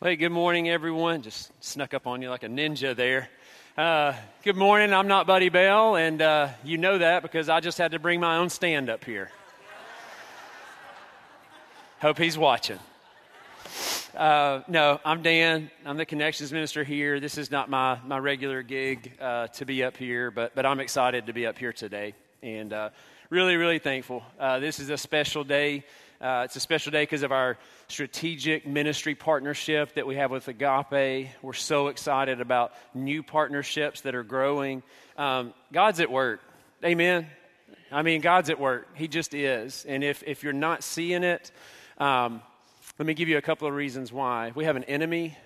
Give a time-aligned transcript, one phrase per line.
[0.00, 1.22] Hey, good morning, everyone.
[1.22, 3.28] Just snuck up on you like a ninja there.
[3.76, 4.94] Uh, good morning.
[4.94, 8.20] I'm not Buddy Bell, and uh, you know that because I just had to bring
[8.20, 9.32] my own stand up here.
[12.00, 12.78] Hope he's watching.
[14.16, 15.68] Uh, no, I'm Dan.
[15.84, 17.18] I'm the connections minister here.
[17.18, 20.78] This is not my, my regular gig uh, to be up here, but, but I'm
[20.78, 22.14] excited to be up here today.
[22.40, 22.90] And uh,
[23.30, 24.22] really, really thankful.
[24.38, 25.82] Uh, this is a special day.
[26.20, 27.56] Uh, it's a special day because of our
[27.86, 31.28] strategic ministry partnership that we have with Agape.
[31.42, 34.82] We're so excited about new partnerships that are growing.
[35.16, 36.40] Um, God's at work.
[36.84, 37.28] Amen.
[37.92, 38.88] I mean, God's at work.
[38.96, 39.86] He just is.
[39.88, 41.52] And if, if you're not seeing it,
[41.98, 42.42] um,
[42.98, 44.50] let me give you a couple of reasons why.
[44.56, 45.38] We have an enemy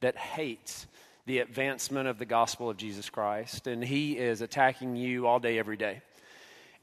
[0.00, 0.86] that hates
[1.24, 5.58] the advancement of the gospel of Jesus Christ, and he is attacking you all day,
[5.58, 6.02] every day.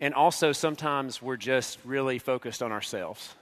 [0.02, 3.36] And also, sometimes we're just really focused on ourselves.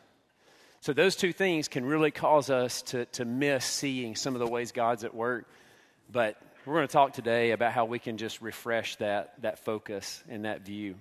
[0.81, 4.48] So, those two things can really cause us to, to miss seeing some of the
[4.48, 5.45] ways God's at work.
[6.11, 10.22] But we're going to talk today about how we can just refresh that, that focus
[10.28, 10.95] and that view.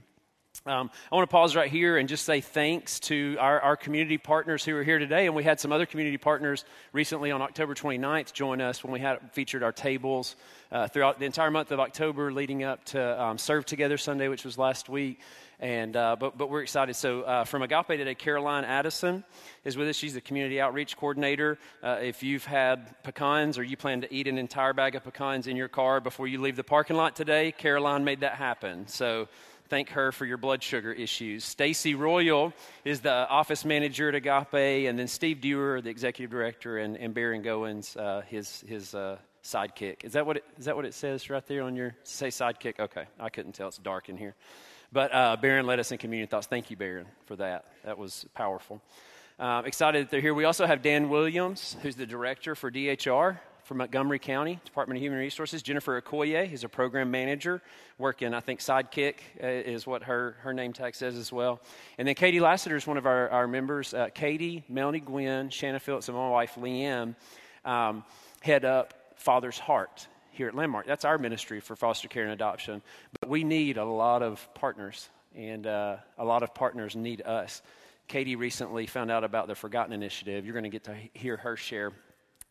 [0.67, 4.19] Um, I want to pause right here and just say thanks to our, our, community
[4.19, 5.27] partners who are here today.
[5.27, 8.99] And we had some other community partners recently on October 29th join us when we
[8.99, 10.37] had featured our tables
[10.73, 14.45] uh, throughout the entire month of October, leading up to um, Serve Together Sunday, which
[14.45, 15.21] was last week.
[15.61, 16.95] And, uh, but, but we're excited.
[16.95, 19.25] So, uh, from Agape today, Caroline Addison
[19.65, 19.97] is with us.
[19.97, 21.59] She's the community outreach coordinator.
[21.83, 25.49] Uh, if you've had pecans or you plan to eat an entire bag of pecans
[25.49, 28.87] in your car before you leave the parking lot today, Caroline made that happen.
[28.87, 29.27] So,
[29.69, 31.45] thank her for your blood sugar issues.
[31.45, 32.53] Stacy Royal
[32.85, 37.13] is the office manager at Agape, and then Steve Dewar, the executive director, and, and
[37.13, 40.05] Baron Goins, uh, his, his uh, sidekick.
[40.05, 42.79] Is that, what it, is that what it says right there on your say sidekick?
[42.79, 43.69] Okay, I couldn't tell.
[43.69, 44.37] It's dark in here.
[44.93, 46.47] But uh, Baron led us in communion thoughts.
[46.47, 47.67] Thank you, Baron, for that.
[47.85, 48.81] That was powerful.
[49.39, 50.35] Uh, excited that they're here.
[50.35, 55.03] We also have Dan Williams, who's the director for DHR for Montgomery County Department of
[55.03, 55.63] Human Resources.
[55.63, 57.61] Jennifer Okoye is a program manager
[57.99, 61.61] working, I think, Sidekick uh, is what her, her name tag says as well.
[61.99, 63.93] And then Katie Lassiter is one of our, our members.
[63.93, 67.15] Uh, Katie, Melanie Gwynn, Shanna Phillips, and my wife, Leanne,
[67.67, 68.05] um,
[68.41, 70.87] head up Father's Heart here at Landmark.
[70.87, 72.81] That's our ministry for foster care and adoption.
[73.21, 77.61] But we need a lot of partners, and uh, a lot of partners need us.
[78.07, 80.47] Katie recently found out about the Forgotten Initiative.
[80.47, 81.93] You're going to get to hear her share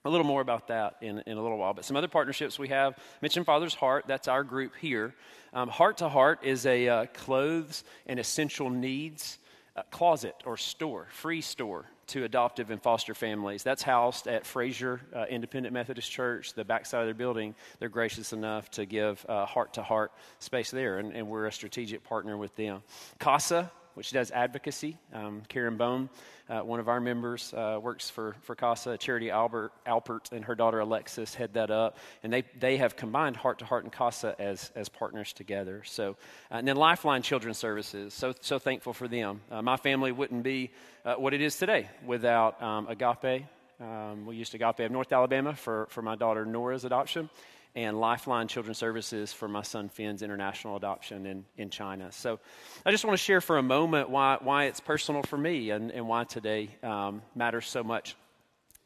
[0.06, 1.74] a little more about that in, in a little while.
[1.74, 5.16] But some other partnerships we have mentioned Father's Heart, that's our group here.
[5.54, 9.40] Um, Heart to Heart is a uh, clothes and essential needs
[9.84, 13.64] closet or store, free store to adoptive and foster families.
[13.64, 17.54] That's housed at Frazer uh, Independent Methodist Church, the backside of their building.
[17.80, 22.04] They're gracious enough to give heart to heart space there, and, and, we're a strategic
[22.04, 22.82] partner with them.
[23.20, 26.10] CASA, which does advocacy, um, Karen Bone
[26.50, 28.98] uh, one of our members uh, works for, for CASA.
[28.98, 31.98] Charity Albert, Alpert and her daughter Alexis head that up.
[32.24, 35.84] And they, they have combined Heart to Heart and CASA as, as partners together.
[35.84, 36.12] So,
[36.52, 38.14] uh, and then Lifeline Children's Services.
[38.14, 39.42] So, so thankful for them.
[39.52, 40.72] Uh, my family wouldn't be
[41.04, 43.46] uh, what it is today without um, Agape.
[43.80, 47.30] Um, we used Agape of North Alabama for, for my daughter Nora's adoption
[47.78, 52.12] and Lifeline Children's Services for my son Finn's international adoption in, in China.
[52.12, 52.40] So
[52.84, 55.92] I just want to share for a moment why, why it's personal for me and,
[55.92, 58.16] and why today um, matters so much.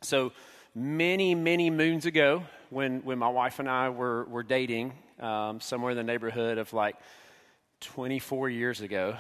[0.01, 0.34] So
[0.75, 4.91] many, many moons ago, when, when my wife and I were, were dating,
[5.22, 6.97] um, somewhere in the neighborhood of like
[7.80, 9.16] 24 years ago,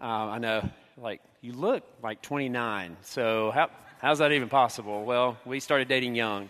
[0.00, 0.66] uh, I know,
[0.96, 2.96] like, you look like 29.
[3.02, 5.04] So how, how's that even possible?
[5.04, 6.48] Well, we started dating young.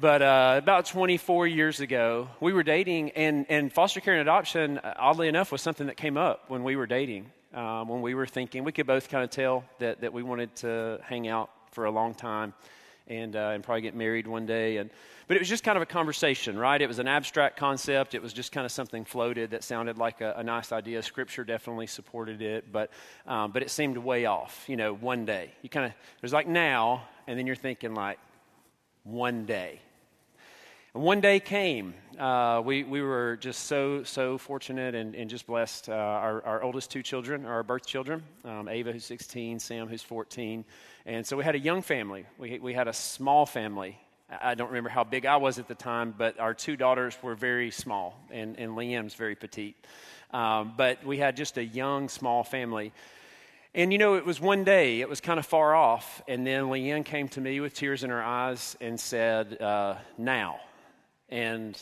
[0.00, 4.78] But uh, about 24 years ago, we were dating, and, and foster care and adoption,
[4.78, 7.30] uh, oddly enough, was something that came up when we were dating.
[7.54, 10.52] Um, when we were thinking, we could both kind of tell that, that we wanted
[10.56, 12.54] to hang out for a long time
[13.06, 14.78] and, uh, and probably get married one day.
[14.78, 14.90] And,
[15.28, 16.82] but it was just kind of a conversation, right?
[16.82, 18.16] It was an abstract concept.
[18.16, 21.04] It was just kind of something floated that sounded like a, a nice idea.
[21.04, 22.90] Scripture definitely supported it, but,
[23.28, 25.52] um, but it seemed way off, you know, one day.
[25.62, 28.18] You kind of, it was like now, and then you're thinking like,
[29.04, 29.80] one day.
[30.94, 31.94] And one day came.
[32.18, 35.88] Uh, we, we were just so, so fortunate and, and just blessed.
[35.88, 40.02] Uh, our, our oldest two children our birth children um, Ava, who's 16, Sam, who's
[40.02, 40.64] 14.
[41.06, 42.24] And so we had a young family.
[42.38, 43.98] We, we had a small family.
[44.42, 47.34] I don't remember how big I was at the time, but our two daughters were
[47.34, 49.76] very small, and, and Liam's very petite.
[50.30, 52.92] Um, but we had just a young, small family.
[53.76, 56.64] And you know, it was one day, it was kind of far off, and then
[56.66, 60.60] Leanne came to me with tears in her eyes and said, uh, Now.
[61.28, 61.76] And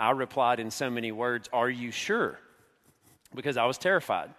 [0.00, 2.40] I replied in so many words, Are you sure?
[3.36, 4.30] Because I was terrified.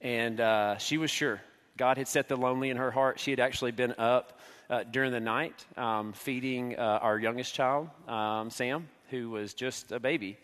[0.00, 1.42] And uh, she was sure.
[1.76, 3.20] God had set the lonely in her heart.
[3.20, 4.40] She had actually been up
[4.70, 9.92] uh, during the night um, feeding uh, our youngest child, um, Sam, who was just
[9.92, 10.38] a baby.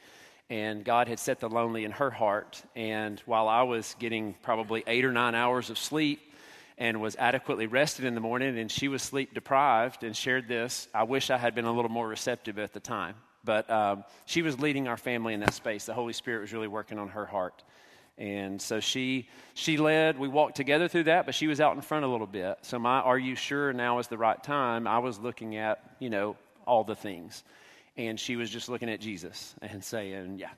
[0.50, 2.62] And God had set the lonely in her heart.
[2.74, 6.20] And while I was getting probably eight or nine hours of sleep
[6.78, 10.88] and was adequately rested in the morning, and she was sleep deprived and shared this,
[10.94, 13.14] I wish I had been a little more receptive at the time.
[13.44, 15.84] But um, she was leading our family in that space.
[15.86, 17.62] The Holy Spirit was really working on her heart.
[18.18, 20.18] And so she she led.
[20.18, 22.58] We walked together through that, but she was out in front a little bit.
[22.62, 26.10] So my "Are you sure now is the right time?" I was looking at you
[26.10, 26.36] know
[26.66, 27.44] all the things,
[27.98, 30.50] and she was just looking at Jesus and saying, "Yeah,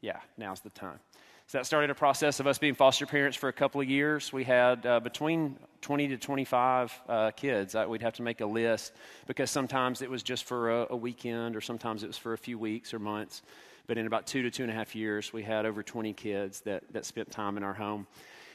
[0.00, 0.98] yeah, now's the time."
[1.48, 4.32] So that started a process of us being foster parents for a couple of years.
[4.32, 7.76] We had uh, between 20 to 25 uh, kids.
[7.86, 8.92] we'd have to make a list
[9.28, 12.38] because sometimes it was just for a, a weekend, or sometimes it was for a
[12.38, 13.42] few weeks or months.
[13.86, 16.62] But in about two to two and a half years, we had over 20 kids
[16.62, 18.08] that, that spent time in our home.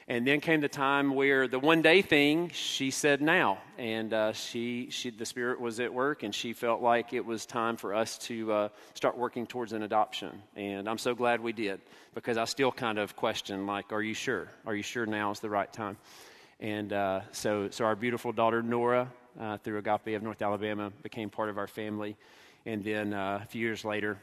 [0.08, 3.60] And then came the time where the one day thing, she said now.
[3.78, 7.46] And uh, she, she, the Spirit was at work, and she felt like it was
[7.46, 10.42] time for us to uh, start working towards an adoption.
[10.56, 11.80] And I'm so glad we did
[12.14, 14.50] because I still kind of question, like, are you sure?
[14.66, 15.98] Are you sure now is the right time?
[16.60, 21.30] And uh, so, so our beautiful daughter, Nora, uh, through Agape of North Alabama, became
[21.30, 22.18] part of our family.
[22.66, 24.20] And then uh, a few years later,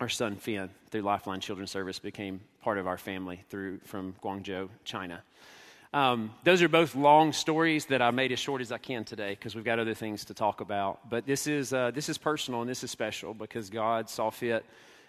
[0.00, 4.70] our son Finn, through Lifeline Children's Service, became part of our family through from Guangzhou,
[4.84, 5.22] China.
[5.92, 9.32] Um, those are both long stories that I made as short as I can today
[9.32, 11.10] because we've got other things to talk about.
[11.10, 14.64] But this is uh, this is personal and this is special because God saw fit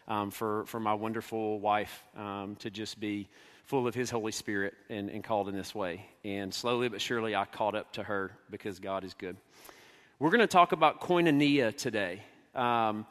[0.09, 3.29] um, for for my wonderful wife um, to just be
[3.63, 6.05] full of His Holy Spirit and, and called in this way.
[6.25, 9.37] And slowly but surely, I caught up to her because God is good.
[10.19, 12.21] We're going to talk about koinonia today.
[12.53, 13.05] Um,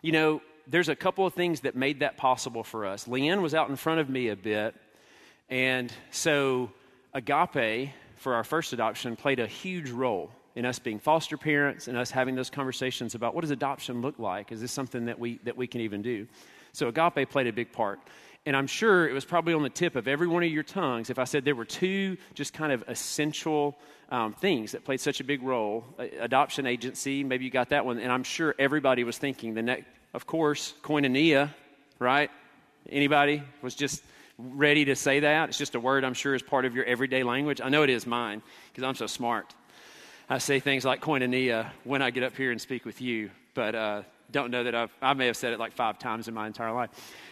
[0.00, 3.06] you know, there's a couple of things that made that possible for us.
[3.06, 4.74] Leanne was out in front of me a bit,
[5.48, 6.70] and so
[7.12, 11.96] agape for our first adoption played a huge role in us being foster parents and
[11.96, 14.52] us having those conversations about what does adoption look like?
[14.52, 16.26] Is this something that we that we can even do?
[16.72, 17.98] So agape played a big part.
[18.46, 21.10] And I'm sure it was probably on the tip of every one of your tongues
[21.10, 23.76] if I said there were two just kind of essential
[24.10, 25.84] um, things that played such a big role.
[26.20, 27.98] Adoption agency, maybe you got that one.
[27.98, 29.84] And I'm sure everybody was thinking the next,
[30.14, 31.50] of course, koinonia,
[31.98, 32.30] right?
[32.88, 34.02] Anybody was just
[34.38, 35.50] ready to say that?
[35.50, 37.60] It's just a word I'm sure is part of your everyday language.
[37.60, 38.42] I know it is mine
[38.72, 39.54] because I'm so smart.
[40.28, 43.74] I say things like koinonia when I get up here and speak with you, but
[43.74, 46.46] uh, don't know that I've, I may have said it like five times in my
[46.46, 46.90] entire life.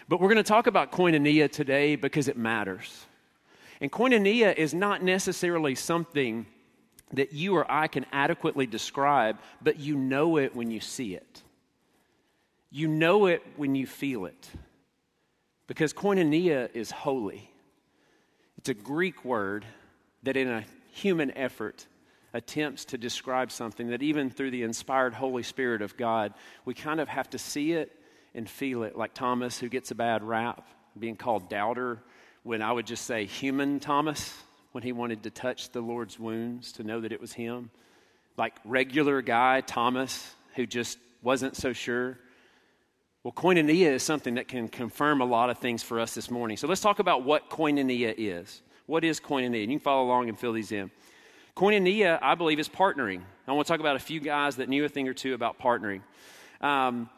[0.08, 3.06] But we're going to talk about koinonia today because it matters.
[3.80, 6.46] And koinonia is not necessarily something
[7.12, 11.42] that you or I can adequately describe, but you know it when you see it.
[12.70, 14.50] You know it when you feel it.
[15.66, 17.50] Because koinonia is holy.
[18.58, 19.64] It's a Greek word
[20.22, 21.86] that, in a human effort,
[22.32, 26.34] attempts to describe something that, even through the inspired Holy Spirit of God,
[26.64, 27.92] we kind of have to see it
[28.34, 28.96] and feel it.
[28.96, 30.66] Like Thomas, who gets a bad rap,
[30.98, 31.98] being called doubter,
[32.42, 34.34] when I would just say human Thomas,
[34.72, 37.70] when he wanted to touch the Lord's wounds to know that it was him.
[38.36, 42.18] Like regular guy Thomas, who just wasn't so sure.
[43.24, 46.56] Well, koinonia is something that can confirm a lot of things for us this morning.
[46.56, 48.62] So let's talk about what koinonia is.
[48.86, 49.64] What is koinonia?
[49.64, 50.92] And you can follow along and fill these in.
[51.56, 53.22] Koinonia, I believe, is partnering.
[53.48, 55.58] I want to talk about a few guys that knew a thing or two about
[55.58, 56.02] partnering.
[56.60, 57.10] Um,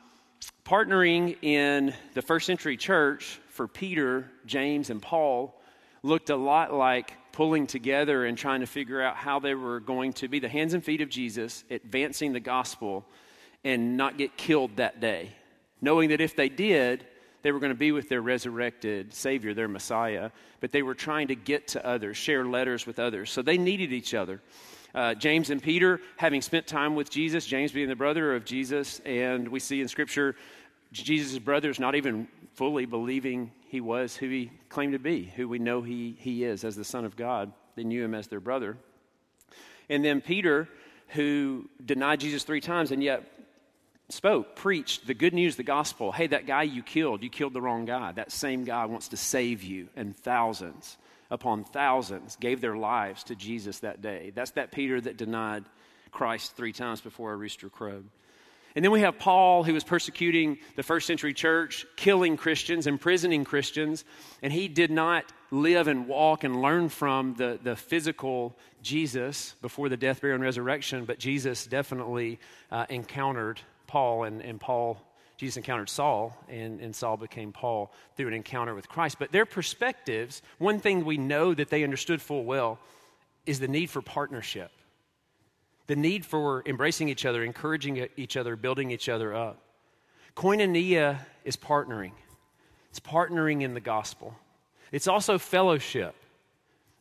[0.64, 5.54] partnering in the first century church for Peter, James, and Paul
[6.02, 10.14] looked a lot like pulling together and trying to figure out how they were going
[10.14, 13.04] to be the hands and feet of Jesus, advancing the gospel,
[13.64, 15.32] and not get killed that day
[15.80, 17.06] knowing that if they did,
[17.42, 21.28] they were going to be with their resurrected Savior, their Messiah, but they were trying
[21.28, 23.30] to get to others, share letters with others.
[23.30, 24.40] So they needed each other.
[24.94, 29.00] Uh, James and Peter, having spent time with Jesus, James being the brother of Jesus,
[29.06, 30.34] and we see in Scripture
[30.92, 35.60] Jesus' brothers not even fully believing he was who he claimed to be, who we
[35.60, 37.52] know he, he is as the Son of God.
[37.76, 38.76] They knew him as their brother.
[39.88, 40.68] And then Peter,
[41.08, 43.24] who denied Jesus three times and yet
[44.12, 46.12] spoke, preached the good news, the gospel.
[46.12, 48.12] Hey, that guy you killed, you killed the wrong guy.
[48.12, 49.88] That same guy wants to save you.
[49.96, 50.96] And thousands
[51.30, 54.32] upon thousands gave their lives to Jesus that day.
[54.34, 55.64] That's that Peter that denied
[56.10, 58.08] Christ three times before a rooster crowed.
[58.76, 63.44] And then we have Paul, who was persecuting the first century church, killing Christians, imprisoning
[63.44, 64.04] Christians,
[64.42, 69.88] and he did not live and walk and learn from the, the physical Jesus before
[69.88, 72.38] the death, burial, and resurrection, but Jesus definitely
[72.70, 73.60] uh, encountered
[73.90, 75.02] Paul, and, and Paul,
[75.36, 79.18] Jesus encountered Saul, and, and Saul became Paul through an encounter with Christ.
[79.18, 82.78] But their perspectives, one thing we know that they understood full well
[83.46, 84.70] is the need for partnership,
[85.88, 89.60] the need for embracing each other, encouraging each other, building each other up.
[90.36, 92.12] Koinonia is partnering,
[92.90, 94.36] it's partnering in the gospel.
[94.92, 96.14] It's also fellowship,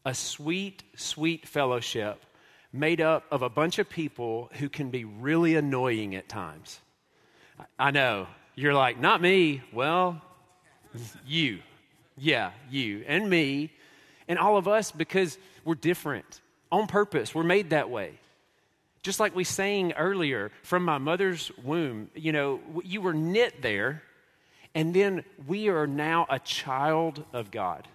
[0.06, 2.24] a sweet, sweet fellowship
[2.72, 6.80] made up of a bunch of people who can be really annoying at times.
[7.78, 8.28] I know.
[8.56, 9.62] You're like, not me.
[9.74, 10.22] Well,
[11.26, 11.60] you.
[12.18, 13.72] Yeah, you and me
[14.28, 17.34] and all of us because we're different on purpose.
[17.34, 18.20] We're made that way.
[19.02, 24.04] Just like we sang earlier, from my mother's womb, you know, you were knit there,
[24.76, 27.88] and then we are now a child of God.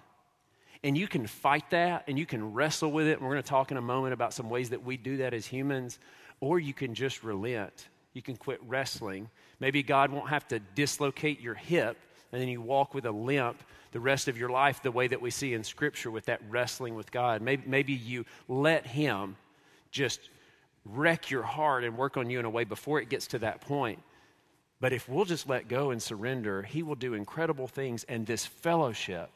[0.85, 3.19] And you can fight that and you can wrestle with it.
[3.19, 5.35] And we're going to talk in a moment about some ways that we do that
[5.35, 5.99] as humans.
[6.41, 7.89] Or you can just relent.
[8.13, 9.31] You can quit wrestling.
[9.59, 11.97] Maybe God won't have to dislocate your hip
[12.35, 13.63] and then you walk with a limp
[13.93, 16.97] the rest of your life the way that we see in Scripture with that wrestling
[16.97, 17.41] with God.
[17.41, 19.37] Maybe, maybe you let Him
[19.93, 20.31] just
[20.85, 23.61] wreck your heart and work on you in a way before it gets to that
[23.61, 24.01] point.
[24.81, 28.03] But if we'll just let go and surrender, He will do incredible things.
[28.09, 29.31] And this fellowship,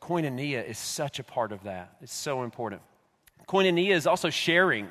[0.00, 1.96] koinonia, is such a part of that.
[2.00, 2.82] It's so important.
[3.48, 4.88] Koinonia is also sharing,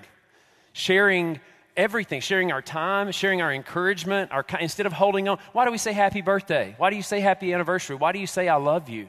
[0.73, 1.39] sharing
[1.77, 5.39] everything, sharing our time, sharing our encouragement, our, instead of holding on.
[5.53, 6.75] Why do we say happy birthday?
[6.77, 7.95] Why do you say happy anniversary?
[7.95, 9.07] Why do you say I love you?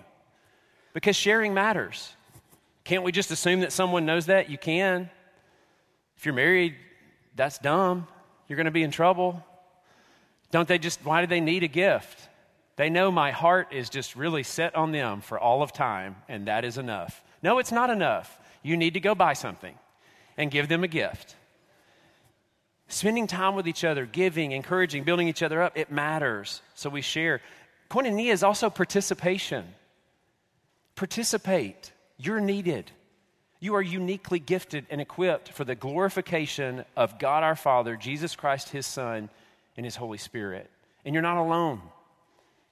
[0.94, 2.14] Because sharing matters.
[2.84, 4.50] Can't we just assume that someone knows that?
[4.50, 5.10] You can.
[6.16, 6.76] If you're married,
[7.34, 8.06] that's dumb.
[8.48, 9.44] You're going to be in trouble.
[10.50, 12.28] Don't they just, why do they need a gift?
[12.76, 16.46] They know my heart is just really set on them for all of time, and
[16.46, 17.22] that is enough.
[17.42, 18.38] No, it's not enough.
[18.62, 19.74] You need to go buy something
[20.36, 21.36] and give them a gift.
[22.88, 26.60] Spending time with each other, giving, encouraging, building each other up, it matters.
[26.74, 27.40] So we share.
[27.88, 29.64] Koinonia is also participation.
[30.96, 31.92] Participate.
[32.18, 32.90] You're needed.
[33.60, 38.70] You are uniquely gifted and equipped for the glorification of God our Father, Jesus Christ,
[38.70, 39.28] His Son,
[39.76, 40.68] and His Holy Spirit.
[41.04, 41.80] And you're not alone.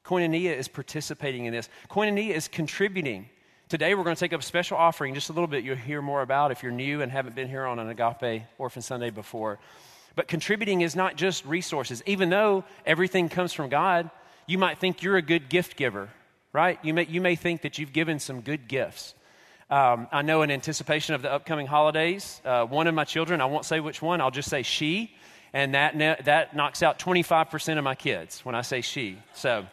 [0.08, 1.68] Koinonia is participating in this.
[1.90, 3.28] Koinonia is contributing.
[3.68, 6.00] Today, we're going to take up a special offering, just a little bit you'll hear
[6.00, 9.58] more about if you're new and haven't been here on an Agape Orphan Sunday before.
[10.16, 12.02] But contributing is not just resources.
[12.06, 14.10] Even though everything comes from God,
[14.46, 16.08] you might think you're a good gift giver,
[16.54, 16.82] right?
[16.82, 19.14] You may, you may think that you've given some good gifts.
[19.68, 23.44] Um, I know in anticipation of the upcoming holidays, uh, one of my children, I
[23.44, 25.14] won't say which one, I'll just say she,
[25.52, 29.18] and that, that knocks out 25% of my kids when I say she.
[29.34, 29.66] So,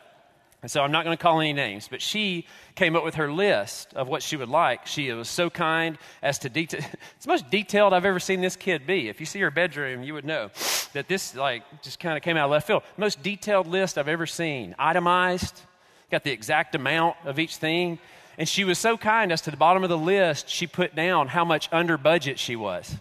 [0.65, 3.31] and so I'm not going to call any names, but she came up with her
[3.31, 4.87] list of what she would like.
[4.87, 6.81] She was so kind as to detail.
[7.15, 9.07] It's the most detailed I've ever seen this kid be.
[9.07, 10.49] If you see her bedroom, you would know
[10.93, 12.81] that this like just kind of came out of left field.
[12.97, 15.61] Most detailed list I've ever seen, itemized,
[16.09, 17.99] got the exact amount of each thing.
[18.39, 21.27] And she was so kind as to the bottom of the list, she put down
[21.27, 22.95] how much under budget she was.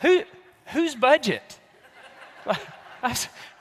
[0.00, 0.24] Who,
[0.72, 1.60] whose budget?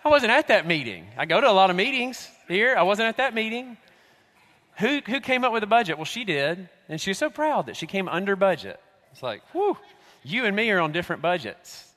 [0.06, 1.08] I wasn't at that meeting.
[1.18, 2.76] I go to a lot of meetings here.
[2.78, 3.78] I wasn't at that meeting.
[4.80, 5.98] Who, who came up with the budget?
[5.98, 6.68] Well, she did.
[6.90, 8.80] And she was so proud that she came under budget.
[9.12, 9.78] It's like, whew,
[10.24, 11.88] you and me are on different budgets.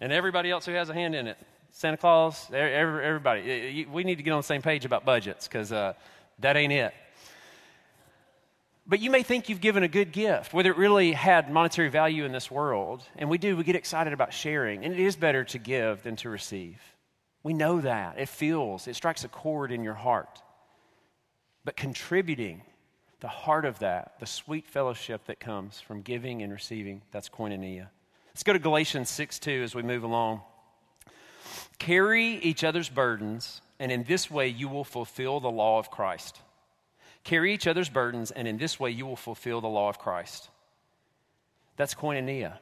[0.00, 1.38] And everybody else who has a hand in it
[1.74, 3.84] Santa Claus, everybody.
[3.90, 5.94] We need to get on the same page about budgets because uh,
[6.38, 6.94] that ain't it.
[8.86, 12.24] But you may think you've given a good gift, whether it really had monetary value
[12.24, 13.02] in this world.
[13.16, 14.84] And we do, we get excited about sharing.
[14.84, 16.80] And it is better to give than to receive.
[17.44, 18.18] We know that.
[18.18, 20.42] It feels, it strikes a chord in your heart.
[21.64, 22.62] But contributing,
[23.20, 27.88] the heart of that, the sweet fellowship that comes from giving and receiving, that's koinonia.
[28.28, 30.40] Let's go to Galatians 6 2 as we move along.
[31.78, 36.40] Carry each other's burdens, and in this way you will fulfill the law of Christ.
[37.24, 40.48] Carry each other's burdens, and in this way you will fulfill the law of Christ.
[41.76, 42.58] That's koinonia.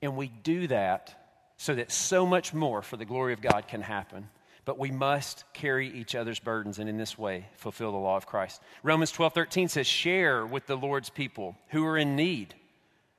[0.00, 1.17] And we do that
[1.58, 4.30] so that so much more for the glory of God can happen.
[4.64, 8.26] But we must carry each other's burdens and in this way fulfill the law of
[8.26, 8.62] Christ.
[8.82, 12.54] Romans 12 13 says, Share with the Lord's people who are in need,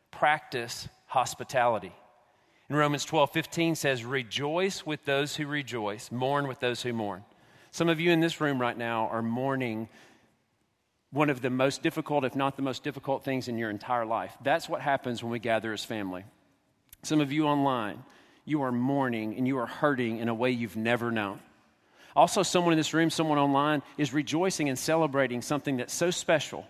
[0.10, 1.91] practice hospitality.
[2.69, 7.24] And Romans 12 15 says, Rejoice with those who rejoice, mourn with those who mourn.
[7.72, 9.89] Some of you in this room right now are mourning
[11.12, 14.38] one of the most difficult, if not the most difficult things in your entire life.
[14.43, 16.24] That's what happens when we gather as family.
[17.03, 18.03] Some of you online,
[18.50, 21.39] you are mourning and you are hurting in a way you've never known.
[22.15, 26.65] Also, someone in this room, someone online, is rejoicing and celebrating something that's so special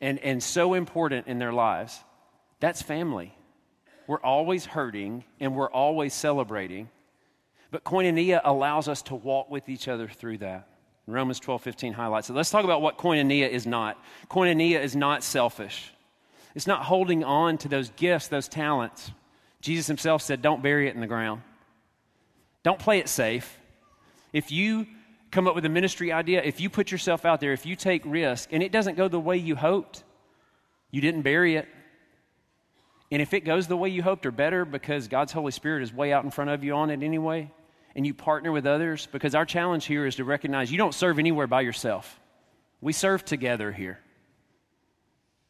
[0.00, 1.98] and, and so important in their lives.
[2.60, 3.34] That's family.
[4.06, 6.90] We're always hurting and we're always celebrating.
[7.70, 10.68] But koinonia allows us to walk with each other through that.
[11.06, 12.34] Romans 12, 15 highlights it.
[12.34, 13.98] Let's talk about what koinonia is not.
[14.28, 15.92] Koinonia is not selfish.
[16.54, 19.10] It's not holding on to those gifts, those talents.
[19.60, 21.42] Jesus himself said, Don't bury it in the ground.
[22.62, 23.58] Don't play it safe.
[24.32, 24.86] If you
[25.30, 28.02] come up with a ministry idea, if you put yourself out there, if you take
[28.04, 30.02] risk and it doesn't go the way you hoped,
[30.90, 31.68] you didn't bury it.
[33.12, 35.92] And if it goes the way you hoped or better because God's Holy Spirit is
[35.92, 37.50] way out in front of you on it anyway,
[37.96, 41.18] and you partner with others, because our challenge here is to recognize you don't serve
[41.18, 42.20] anywhere by yourself.
[42.80, 43.98] We serve together here.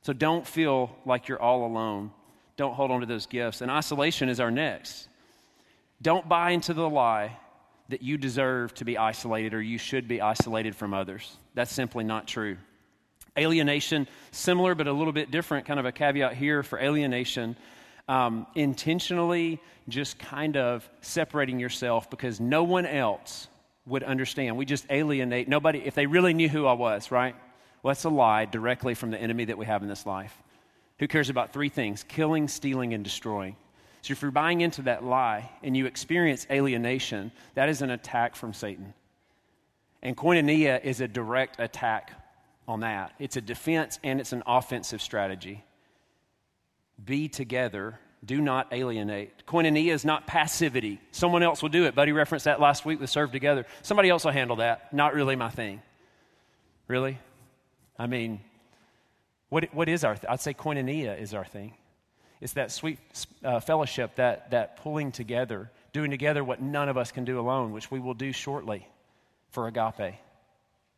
[0.02, 2.12] So don't feel like you're all alone.
[2.60, 3.62] Don't hold on to those gifts.
[3.62, 5.08] And isolation is our next.
[6.02, 7.38] Don't buy into the lie
[7.88, 11.38] that you deserve to be isolated or you should be isolated from others.
[11.54, 12.58] That's simply not true.
[13.38, 17.56] Alienation, similar but a little bit different, kind of a caveat here for alienation.
[18.06, 23.48] Um, intentionally just kind of separating yourself because no one else
[23.86, 24.58] would understand.
[24.58, 25.48] We just alienate.
[25.48, 27.34] Nobody, if they really knew who I was, right?
[27.82, 30.36] Well, that's a lie directly from the enemy that we have in this life.
[31.00, 33.56] Who cares about three things killing, stealing, and destroying?
[34.02, 38.36] So if you're buying into that lie and you experience alienation, that is an attack
[38.36, 38.94] from Satan.
[40.02, 42.12] And koinonia is a direct attack
[42.68, 43.12] on that.
[43.18, 45.64] It's a defense and it's an offensive strategy.
[47.02, 47.98] Be together.
[48.24, 49.46] Do not alienate.
[49.46, 51.00] Koinonia is not passivity.
[51.12, 51.94] Someone else will do it.
[51.94, 53.64] Buddy referenced that last week with Serve Together.
[53.80, 54.92] Somebody else will handle that.
[54.92, 55.80] Not really my thing.
[56.88, 57.18] Really?
[57.98, 58.40] I mean,
[59.50, 61.74] what, what is our, th- I'd say koinonia is our thing.
[62.40, 62.98] It's that sweet
[63.44, 67.72] uh, fellowship, that, that pulling together, doing together what none of us can do alone,
[67.72, 68.86] which we will do shortly
[69.50, 70.14] for Agape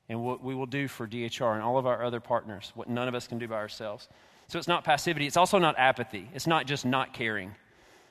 [0.09, 3.09] and what we will do for DHR and all of our other partners, what none
[3.09, 4.09] of us can do by ourselves.
[4.47, 5.26] So it's not passivity.
[5.26, 6.28] It's also not apathy.
[6.35, 7.54] It's not just not caring,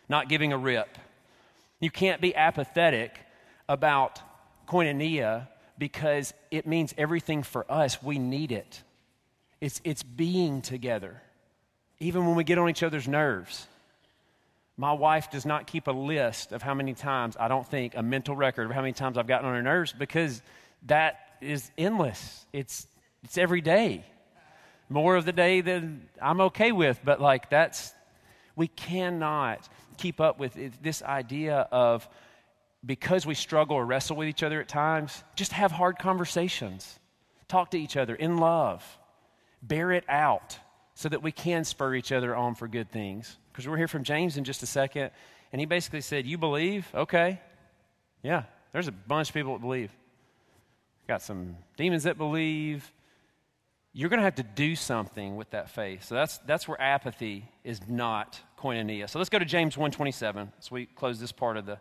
[0.10, 0.98] not giving a rip.
[1.80, 3.20] You can't be apathetic
[3.70, 4.20] about
[4.68, 8.02] koinonia because it means everything for us.
[8.02, 8.82] We need it.
[9.62, 11.22] It's, it's being together,
[12.00, 13.68] even when we get on each other's nerves.
[14.76, 18.02] My wife does not keep a list of how many times, I don't think, a
[18.02, 20.42] mental record of how many times I've gotten on her nerves because
[20.88, 22.46] that is endless.
[22.52, 22.88] It's,
[23.24, 24.04] it's every day.
[24.90, 27.94] More of the day than I'm okay with, but like that's,
[28.56, 32.10] we cannot keep up with this idea of
[32.84, 36.98] because we struggle or wrestle with each other at times, just have hard conversations.
[37.48, 38.84] Talk to each other in love.
[39.62, 40.58] Bear it out
[40.96, 43.38] so that we can spur each other on for good things.
[43.52, 45.12] Because we're here from James in just a second,
[45.52, 46.88] and he basically said, You believe?
[46.94, 47.40] Okay.
[48.24, 49.92] Yeah, there's a bunch of people that believe
[51.12, 52.90] got some demons that believe.
[53.92, 56.06] You're going to have to do something with that faith.
[56.06, 59.10] So that's, that's where apathy is not koinonia.
[59.10, 61.80] So let's go to James 127 as we close this part of the,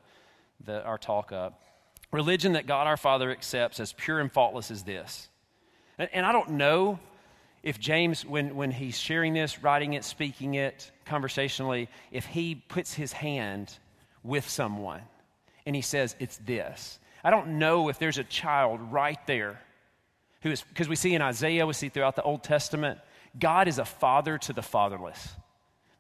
[0.65, 1.63] the, our talk up.
[2.11, 5.29] Religion that God our Father accepts as pure and faultless is this.
[5.97, 6.99] And, and I don't know
[7.63, 12.95] if James, when, when he's sharing this, writing it, speaking it conversationally, if he puts
[12.95, 13.77] his hand
[14.23, 15.03] with someone
[15.67, 16.99] and he says, It's this.
[17.23, 19.61] I don't know if there's a child right there
[20.43, 22.99] who is, because we see in Isaiah, we see throughout the Old Testament,
[23.39, 25.29] God is a father to the fatherless.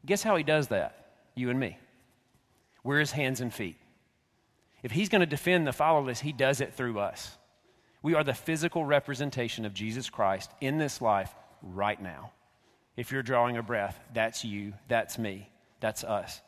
[0.07, 1.13] Guess how he does that?
[1.35, 1.77] You and me.
[2.83, 3.77] We're his hands and feet.
[4.83, 7.37] If he's going to defend the fatherless, he does it through us.
[8.03, 12.33] We are the physical representation of Jesus Christ in this life right now.
[12.97, 15.49] If you're drawing a breath, that's you, that's me,
[15.81, 16.41] that's us.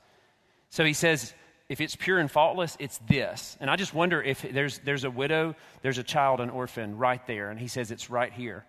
[0.71, 1.35] So he says,
[1.69, 3.57] if it's pure and faultless, it's this.
[3.61, 7.27] And I just wonder if there's, there's a widow, there's a child, an orphan right
[7.27, 8.67] there, and he says it's right here.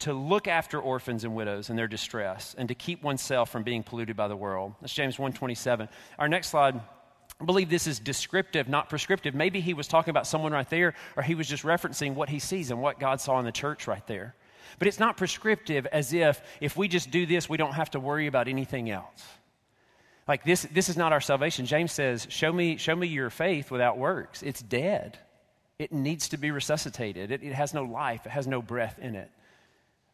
[0.00, 3.84] To look after orphans and widows in their distress and to keep oneself from being
[3.84, 4.74] polluted by the world.
[4.80, 5.88] That's James 127.
[6.18, 6.80] Our next slide,
[7.40, 9.34] I believe this is descriptive, not prescriptive.
[9.34, 12.40] Maybe he was talking about someone right there, or he was just referencing what he
[12.40, 14.34] sees and what God saw in the church right there.
[14.78, 18.00] But it's not prescriptive as if if we just do this, we don't have to
[18.00, 19.24] worry about anything else.
[20.28, 21.66] Like this, this is not our salvation.
[21.66, 24.42] James says, show me, show me your faith without works.
[24.42, 25.18] It's dead.
[25.78, 27.32] It needs to be resuscitated.
[27.32, 29.30] It, it has no life, it has no breath in it.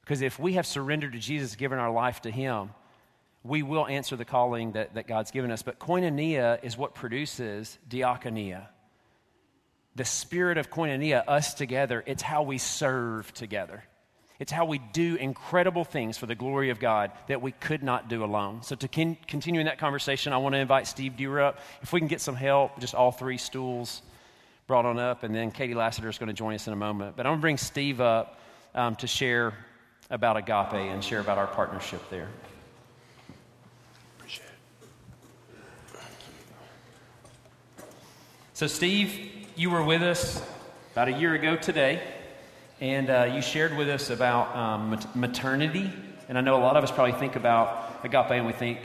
[0.00, 2.70] Because if we have surrendered to Jesus, given our life to Him,
[3.44, 5.62] we will answer the calling that, that God's given us.
[5.62, 8.66] But koinonia is what produces diakonia.
[9.96, 13.84] The spirit of koinonia, us together, it's how we serve together.
[14.38, 18.08] It's how we do incredible things for the glory of God that we could not
[18.08, 18.62] do alone.
[18.62, 21.58] So, to con- continue in that conversation, I want to invite Steve Dewar up.
[21.82, 24.00] If we can get some help, just all three stools
[24.68, 27.16] brought on up, and then Katie Lassiter is going to join us in a moment.
[27.16, 28.38] But I'm going to bring Steve up
[28.76, 29.54] um, to share
[30.08, 32.28] about Agape and share about our partnership there.
[34.18, 34.46] Appreciate
[37.78, 37.84] it.
[38.54, 40.40] So, Steve, you were with us
[40.92, 42.00] about a year ago today
[42.80, 45.92] and uh, you shared with us about um, maternity
[46.28, 48.78] And I know a lot of us probably think about agape and we think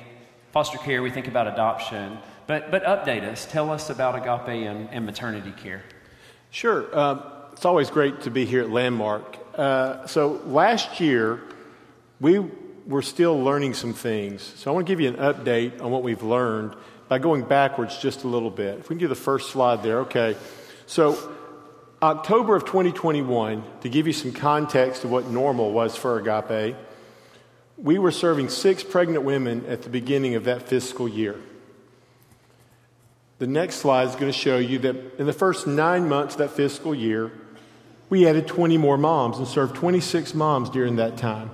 [0.52, 2.18] foster care, we think about adoption.
[2.48, 3.46] But, but update us.
[3.46, 5.84] Tell us about agape and, and maternity care.
[6.52, 6.98] Sure.
[6.98, 9.38] Um, it's always great to be here at Landmark.
[9.56, 11.42] Uh, so last year,
[12.20, 12.40] we
[12.88, 14.42] were still learning some things.
[14.42, 16.76] So I want to give you an update on what we've learned
[17.10, 18.80] by going backwards just a little bit.
[18.80, 20.36] If we can do the first slide there, okay.
[20.86, 21.36] So
[22.04, 26.76] October of 2021, to give you some context of what normal was for Agape,
[27.78, 31.40] we were serving six pregnant women at the beginning of that fiscal year.
[33.40, 36.40] The next slide is going to show you that in the first nine months of
[36.40, 37.32] that fiscal year,
[38.10, 41.52] we added 20 more moms and served 26 moms during that time.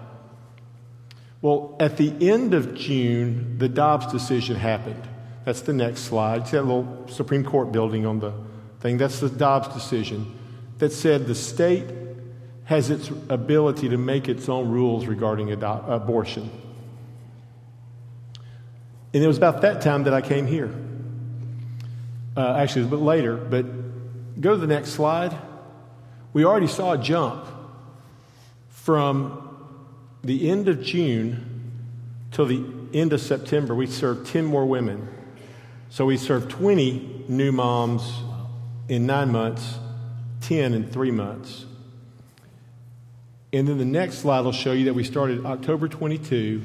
[1.44, 5.08] Well, at the end of June, the Dobbs decision happened.
[5.46, 6.48] That's the next slide.
[6.48, 8.34] See that little Supreme Court building on the
[8.80, 8.98] thing?
[8.98, 10.38] That's the Dobbs decision
[10.80, 11.86] that said the state
[12.66, 16.50] has its ability to make its own rules regarding abortion.
[19.14, 20.72] And it was about that time that I came here.
[22.38, 23.66] Uh, actually, it was a bit later, but
[24.40, 25.36] go to the next slide.
[26.32, 27.46] We already saw a jump
[28.70, 29.46] from
[30.24, 31.72] the end of June
[32.32, 32.64] till the
[32.94, 33.74] end of September.
[33.74, 35.08] We served 10 more women.
[35.90, 38.22] So we served 20 new moms
[38.88, 39.80] in nine months,
[40.42, 41.66] 10 in three months.
[43.52, 46.62] And then the next slide will show you that we started October 22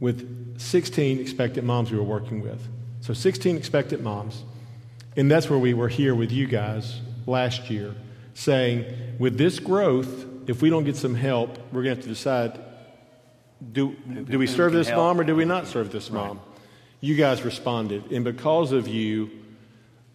[0.00, 2.66] with 16 expectant moms we were working with.
[3.00, 4.42] So 16 expectant moms.
[5.16, 7.94] And that's where we were here with you guys last year,
[8.34, 8.86] saying,
[9.18, 12.60] with this growth, if we don't get some help, we're going to have to decide
[13.72, 13.94] do,
[14.28, 16.38] do we serve this mom or do we not serve this mom?
[16.38, 16.46] Right.
[17.00, 18.10] You guys responded.
[18.10, 19.30] And because of you,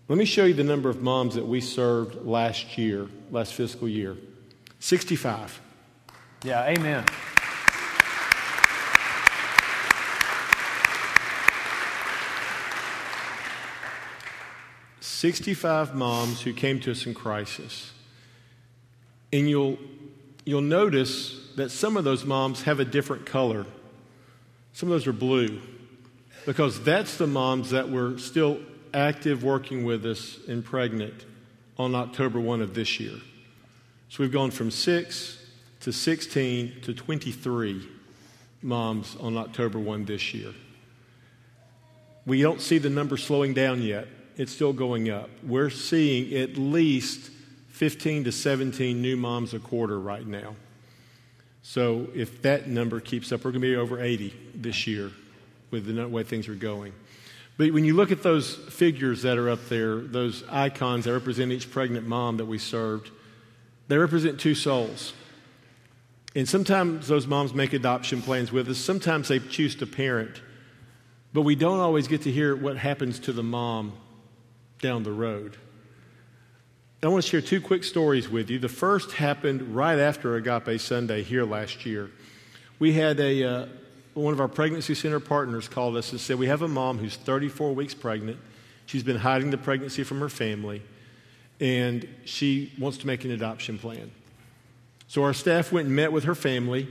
[0.08, 3.90] let me show you the number of moms that we served last year, last fiscal
[3.90, 4.16] year
[4.80, 5.60] 65.
[6.44, 7.04] Yeah, amen.
[15.18, 17.92] 65 moms who came to us in crisis.
[19.34, 19.80] And you'll,
[20.46, 23.66] you'll notice that some of those moms have a different color.
[24.74, 25.60] Some of those are blue
[26.46, 28.60] because that's the moms that were still
[28.94, 31.26] active working with us and pregnant
[31.78, 33.16] on October 1 of this year.
[34.10, 35.46] So we've gone from 6
[35.82, 37.88] to 16 to 23
[38.62, 40.54] moms on October 1 this year.
[42.26, 45.30] We don't see the number slowing down yet it's still going up.
[45.44, 47.32] We're seeing at least
[47.70, 50.56] 15 to 17 new moms a quarter right now.
[51.64, 55.12] So if that number keeps up, we're going to be over 80 this year
[55.72, 56.94] with the way things are going.
[57.58, 61.52] But when you look at those figures that are up there, those icons that represent
[61.52, 63.10] each pregnant mom that we served,
[63.88, 65.14] they represent two souls.
[66.36, 68.78] And sometimes those moms make adoption plans with us.
[68.78, 70.42] Sometimes they choose to parent.
[71.34, 73.94] But we don't always get to hear what happens to the mom
[74.80, 75.58] down the road.
[77.02, 78.60] I want to share two quick stories with you.
[78.60, 82.12] The first happened right after Agape Sunday here last year.
[82.80, 83.66] We had a, uh,
[84.18, 87.16] one of our pregnancy center partners called us and said, We have a mom who's
[87.16, 88.38] 34 weeks pregnant.
[88.86, 90.82] She's been hiding the pregnancy from her family,
[91.60, 94.12] and she wants to make an adoption plan.
[95.08, 96.88] So our staff went and met with her family,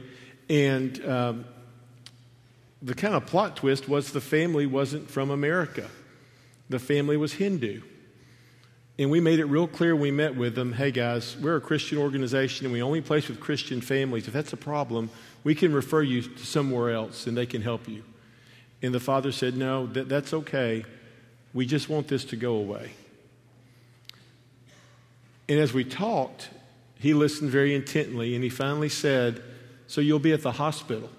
[0.48, 1.44] and um,
[2.82, 5.88] the kind of plot twist was the family wasn't from America.
[6.68, 7.82] The family was Hindu.
[8.98, 11.60] And we made it real clear when we met with them hey, guys, we're a
[11.60, 14.26] Christian organization and we only place with Christian families.
[14.26, 15.10] If that's a problem,
[15.46, 18.02] we can refer you to somewhere else and they can help you.
[18.82, 20.84] And the father said, no, that, that's okay.
[21.54, 22.90] We just want this to go away.
[25.48, 26.48] And as we talked,
[26.98, 29.40] he listened very intently and he finally said,
[29.86, 31.10] So you'll be at the hospital?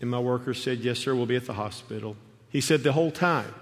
[0.00, 2.16] And my worker said, Yes, sir, we'll be at the hospital.
[2.48, 3.54] He said, The whole time.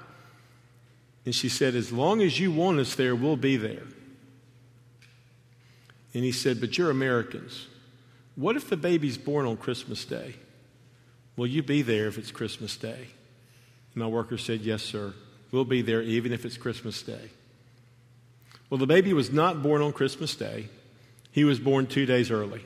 [1.25, 3.83] And she said, As long as you want us there, we'll be there.
[6.15, 7.67] And he said, But you're Americans.
[8.39, 10.37] What if the baby's born on Christmas Day?
[11.37, 13.09] Will you be there if it's Christmas Day?
[13.95, 15.13] And my worker said, Yes, sir.
[15.51, 17.31] We'll be there even if it's Christmas Day.
[18.71, 20.69] Well, the baby was not born on Christmas Day,
[21.33, 22.65] he was born two days early.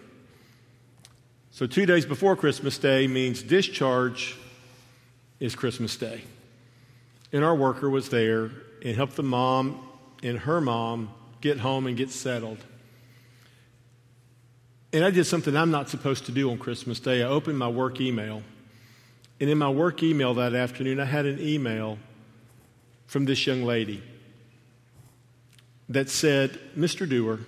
[1.53, 4.37] So, two days before Christmas Day means discharge
[5.41, 6.23] is Christmas Day
[7.33, 8.51] and our worker was there
[8.85, 9.89] and helped the mom
[10.23, 12.59] and her mom get home and get settled.
[14.93, 17.23] And I did something I'm not supposed to do on Christmas Day.
[17.23, 18.43] I opened my work email.
[19.41, 21.99] And in my work email that afternoon, I had an email
[23.07, 24.03] from this young lady
[25.89, 27.09] that said, Mr.
[27.09, 27.41] Dewar,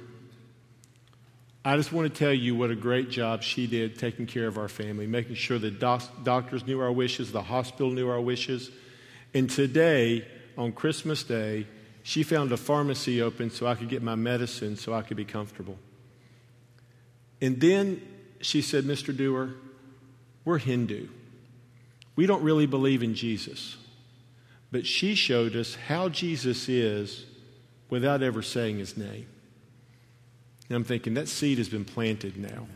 [1.65, 4.59] I just want to tell you what a great job she did taking care of
[4.59, 8.71] our family, making sure the doc- doctors knew our wishes, the hospital knew our wishes.
[9.33, 10.27] And today,
[10.59, 11.67] on Christmas Day,
[12.03, 15.25] she found a pharmacy open so I could get my medicine so I could be
[15.25, 15.79] comfortable.
[17.45, 18.01] And then
[18.41, 19.15] she said, Mr.
[19.15, 19.51] Dewar,
[20.47, 21.09] we're Hindu.
[22.17, 23.77] We don't really believe in Jesus.
[24.73, 27.27] But she showed us how Jesus is
[27.91, 29.27] without ever saying his name.
[30.71, 32.67] And I'm thinking that seed has been planted now.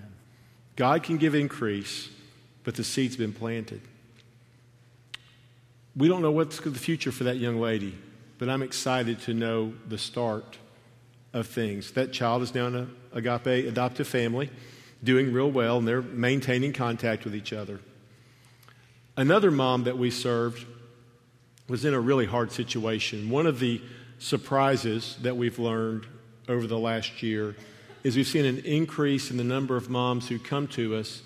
[0.77, 2.11] God can give increase,
[2.63, 3.81] but the seed's been planted.
[5.97, 7.97] We don't know what's the future for that young lady,
[8.37, 10.59] but I'm excited to know the start
[11.33, 11.93] of things.
[11.93, 14.51] That child is now in a agape adoptive family,
[15.03, 17.81] doing real well, and they're maintaining contact with each other.
[19.17, 20.67] Another mom that we served
[21.69, 23.31] was in a really hard situation.
[23.31, 23.81] One of the
[24.19, 26.07] surprises that we've learned
[26.49, 27.55] over the last year
[28.03, 31.23] is we've seen an increase in the number of moms who come to us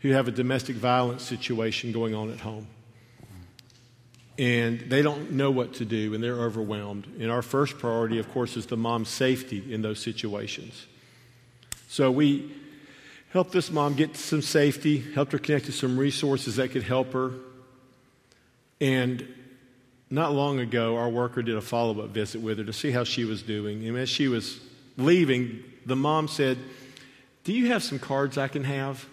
[0.00, 2.66] who have a domestic violence situation going on at home.
[4.38, 7.06] And they don't know what to do and they're overwhelmed.
[7.18, 10.86] And our first priority, of course, is the mom's safety in those situations.
[11.88, 12.54] So we
[13.30, 17.12] helped this mom get some safety, helped her connect to some resources that could help
[17.14, 17.32] her.
[18.80, 19.26] And
[20.08, 23.02] not long ago, our worker did a follow up visit with her to see how
[23.04, 23.86] she was doing.
[23.86, 24.60] And as she was
[24.96, 26.58] leaving, the mom said,
[27.42, 29.04] Do you have some cards I can have?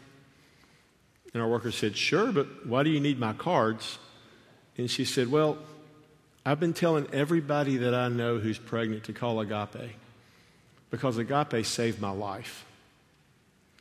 [1.34, 3.98] And our worker said, Sure, but why do you need my cards?
[4.78, 5.58] And she said, Well,
[6.46, 9.96] I've been telling everybody that I know who's pregnant to call Agape
[10.92, 12.66] because Agape saved my life.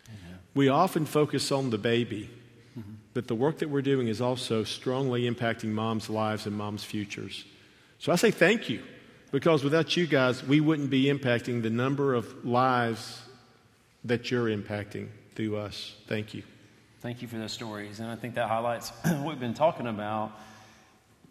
[0.07, 0.35] Mm-hmm.
[0.54, 2.30] We often focus on the baby,
[2.78, 2.94] mm-hmm.
[3.12, 7.44] but the work that we're doing is also strongly impacting moms' lives and moms' futures.
[7.98, 8.83] So I say thank you
[9.30, 13.20] because without you guys, we wouldn't be impacting the number of lives
[14.04, 15.94] that you're impacting through us.
[16.07, 16.42] Thank you.
[17.00, 18.00] Thank you for those stories.
[18.00, 20.33] And I think that highlights what we've been talking about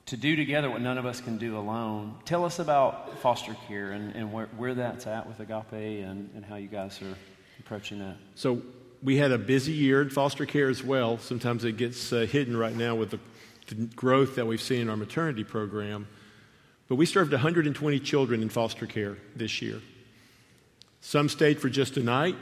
[0.08, 2.16] to do together what none of us can do alone.
[2.26, 6.44] Tell us about foster care and, and where, where that's at with Agape and, and
[6.44, 7.16] how you guys are
[7.60, 8.18] approaching that.
[8.36, 8.62] So,
[9.04, 11.18] we had a busy year in foster care as well.
[11.18, 13.20] Sometimes it gets uh, hidden right now with the,
[13.68, 16.08] the growth that we've seen in our maternity program.
[16.88, 19.82] But we served 120 children in foster care this year.
[21.02, 22.38] Some stayed for just a night,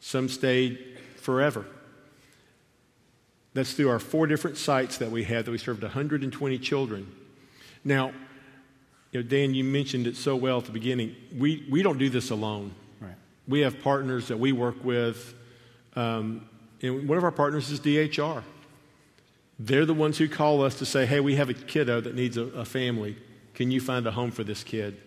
[0.00, 1.64] some stayed forever.
[3.54, 7.10] That's through our four different sites that we had that we served 120 children.
[7.84, 8.12] Now,
[9.12, 11.14] you know, Dan, you mentioned it so well at the beginning.
[11.36, 12.74] We, we don't do this alone.
[13.00, 13.14] Right.
[13.46, 15.34] We have partners that we work with.
[15.94, 16.48] Um,
[16.82, 18.42] and one of our partners is DHR.
[19.60, 22.36] They're the ones who call us to say, hey, we have a kiddo that needs
[22.36, 23.16] a, a family.
[23.54, 25.00] Can you find a home for this kid?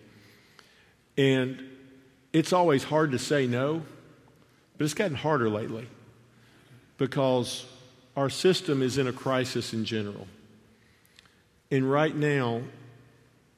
[1.18, 1.62] And
[2.32, 3.82] it's always hard to say no,
[4.78, 5.86] but it's gotten harder lately
[6.96, 7.66] because
[8.18, 10.26] our system is in a crisis in general.
[11.70, 12.62] And right now,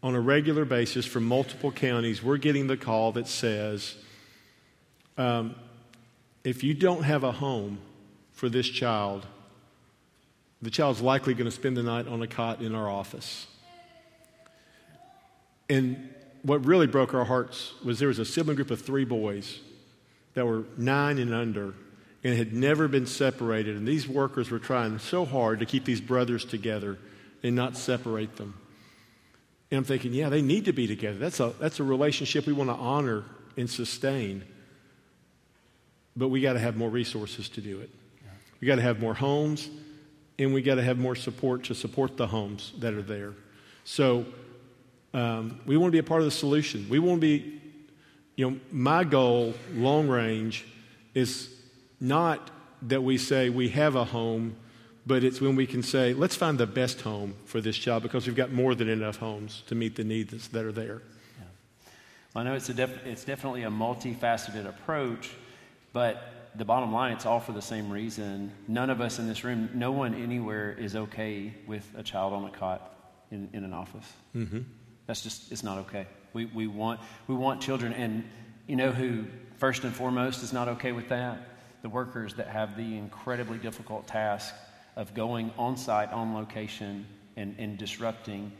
[0.02, 3.96] on a regular basis from multiple counties, we're getting the call that says,
[5.16, 5.54] um,
[6.44, 7.78] if you don't have a home
[8.32, 9.26] for this child,
[10.60, 13.46] the child's likely going to spend the night on a cot in our office.
[15.70, 19.58] And what really broke our hearts was there was a sibling group of three boys
[20.34, 21.72] that were nine and under
[22.22, 23.76] and had never been separated.
[23.76, 26.98] And these workers were trying so hard to keep these brothers together
[27.42, 28.54] and not separate them.
[29.70, 31.18] And I'm thinking, yeah, they need to be together.
[31.18, 33.24] That's a, that's a relationship we want to honor
[33.56, 34.44] and sustain.
[36.16, 37.90] But we got to have more resources to do it.
[38.60, 39.70] We got to have more homes,
[40.38, 43.32] and we got to have more support to support the homes that are there.
[43.84, 44.26] So
[45.14, 46.86] um, we want to be a part of the solution.
[46.90, 47.60] We want to be,
[48.36, 50.66] you know, my goal, long range,
[51.14, 51.48] is
[52.00, 52.50] not
[52.82, 54.56] that we say we have a home,
[55.06, 58.26] but it's when we can say, let's find the best home for this child because
[58.26, 61.02] we've got more than enough homes to meet the needs that are there.
[61.38, 61.44] Yeah.
[62.34, 65.30] Well, I know it's, a def- it's definitely a multifaceted approach,
[65.92, 68.52] but the bottom line, it's all for the same reason.
[68.66, 72.44] None of us in this room, no one anywhere is okay with a child on
[72.44, 72.94] a cot
[73.30, 74.12] in, in an office.
[74.34, 74.60] Mm-hmm.
[75.06, 76.06] That's just, it's not okay.
[76.32, 78.24] We, we, want, we want children, and
[78.66, 79.24] you know who,
[79.58, 81.38] first and foremost, is not okay with that?
[81.82, 84.54] The workers that have the incredibly difficult task
[84.96, 88.52] of going on site, on location, and, and disrupting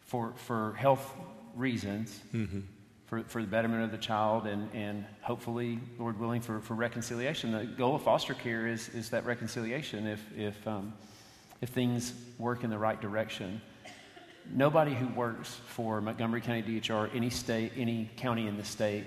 [0.00, 1.14] for, for health
[1.54, 2.60] reasons, mm-hmm.
[3.06, 7.52] for, for the betterment of the child, and, and hopefully, Lord willing, for, for reconciliation.
[7.52, 10.92] The goal of foster care is, is that reconciliation if, if, um,
[11.60, 13.60] if things work in the right direction.
[14.52, 19.04] Nobody who works for Montgomery County DHR, any state, any county in the state,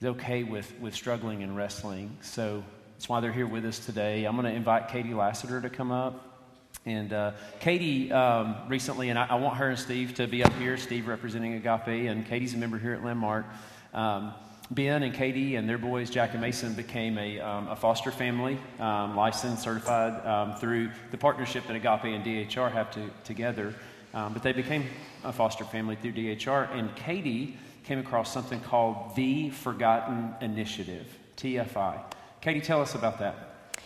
[0.00, 2.16] is okay with, with struggling and wrestling.
[2.20, 2.62] So
[3.00, 4.26] that's why they're here with us today.
[4.26, 6.52] I'm going to invite Katie Lassiter to come up.
[6.84, 10.52] And uh, Katie um, recently, and I, I, want her and Steve to be up
[10.58, 13.46] here, Steve representing Agape, and Katie's a member here at Landmark.
[13.94, 14.34] Um,
[14.70, 18.58] Ben and Katie and their boys, Jack and Mason, became a, um, a foster family,
[18.78, 23.74] um, licensed, certified um, through the partnership that Agape and DHR have to, together.
[24.12, 24.84] Um, but they became
[25.24, 26.70] a foster family through DHR.
[26.74, 31.06] And Katie came across something called the Forgotten Initiative,
[31.38, 32.02] TFI.
[32.40, 33.76] Katie, tell us about that.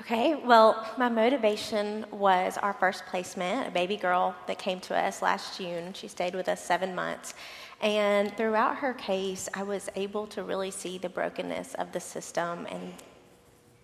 [0.00, 5.20] Okay, well, my motivation was our first placement, a baby girl that came to us
[5.20, 5.92] last June.
[5.92, 7.34] She stayed with us seven months.
[7.82, 12.66] And throughout her case, I was able to really see the brokenness of the system,
[12.70, 12.94] and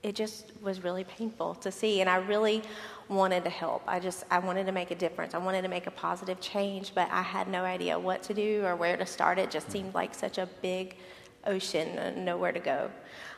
[0.03, 2.01] it just was really painful to see.
[2.01, 2.63] And I really
[3.11, 3.83] wanted to help.
[3.87, 5.35] I just I wanted to make a difference.
[5.35, 8.65] I wanted to make a positive change, but I had no idea what to do
[8.65, 9.39] or where to start.
[9.39, 9.73] It just hmm.
[9.73, 10.97] seemed like such a big
[11.47, 12.91] ocean nowhere to go.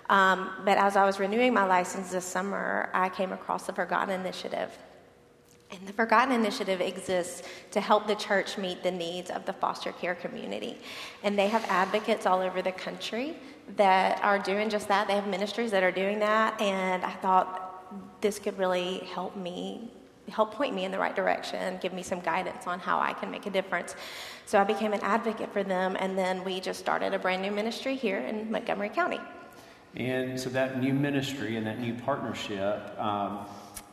[0.09, 4.11] Um, but as I was renewing my license this summer, I came across the Forgotten
[4.11, 4.71] Initiative.
[5.71, 7.42] And the Forgotten Initiative exists
[7.73, 10.79] to help the church meet the needs of the foster care community.
[11.25, 13.37] And they have advocates all over the country
[13.77, 15.09] that are doing just that.
[15.09, 16.61] They have ministries that are doing that.
[16.61, 19.90] And I thought this could really help me,
[20.29, 23.29] help point me in the right direction, give me some guidance on how I can
[23.31, 23.97] make a difference.
[24.45, 25.97] So I became an advocate for them.
[25.99, 29.19] And then we just started a brand new ministry here in Montgomery County.
[29.96, 33.46] And so that new ministry and that new partnership, um,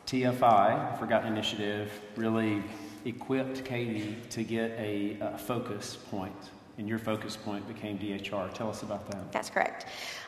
[0.05, 2.61] TFI, Forgotten Initiative, really
[3.05, 6.35] equipped Katie to get a, a, focus point,
[6.77, 8.53] and your focus point became DHR.
[8.53, 9.31] Tell us about that.
[9.31, 9.85] That's correct.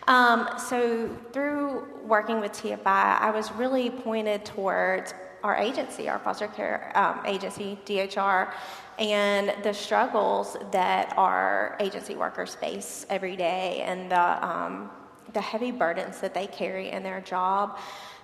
[0.08, 6.48] Um, so, through working with TFI, I was really pointed towards our agency, our foster
[6.48, 8.54] care um, agency, DHR,
[8.98, 14.90] and the struggles that our agency workers face every day and the, um,
[15.36, 17.78] the heavy burdens that they carry in their job.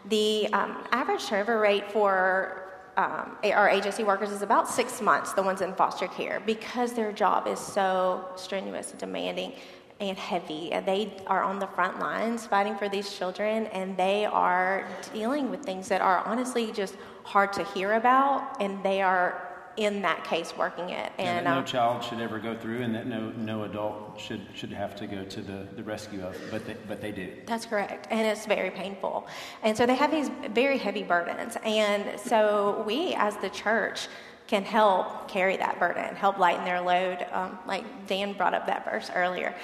[0.06, 5.44] The um, average turnover rate for um, our agency workers is about six months, the
[5.44, 9.54] ones in foster care, because their job is so strenuous and demanding
[10.00, 10.72] and heavy.
[10.72, 15.52] And they are on the front lines fighting for these children, and they are dealing
[15.52, 20.24] with things that are honestly just hard to hear about, and they are in that
[20.24, 21.12] case working it.
[21.18, 24.72] And, no um, child should ever go through, and that no no adult should should
[24.72, 27.32] have to go to the, the rescue of, but they, but they do.
[27.46, 29.28] That's correct, and it's very painful.
[29.64, 34.08] And so they have these very heavy burdens, and so we as the church
[34.48, 37.26] can help carry that burden, help lighten their load.
[37.32, 39.56] Um, like Dan brought up that verse earlier,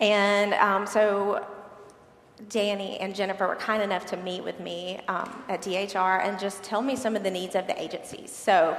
[0.00, 1.44] and um, so
[2.48, 6.62] Danny and Jennifer were kind enough to meet with me um, at DHR and just
[6.62, 8.30] tell me some of the needs of the agencies.
[8.30, 8.78] So.